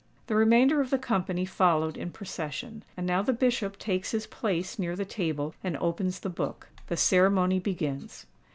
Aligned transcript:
The 0.25 0.35
remainder 0.35 0.81
of 0.81 0.89
the 0.89 0.97
company 0.97 1.45
followed 1.45 1.95
in 1.95 2.09
procession. 2.09 2.83
And 2.97 3.05
now 3.05 3.21
the 3.21 3.33
Bishop 3.33 3.77
takes 3.77 4.09
his 4.09 4.25
place 4.25 4.79
near 4.79 4.95
the 4.95 5.05
table, 5.05 5.53
and 5.63 5.77
opens 5.77 6.21
the 6.21 6.29
book. 6.31 6.69
The 6.87 6.97
ceremony 6.97 7.59
begins. 7.59 8.25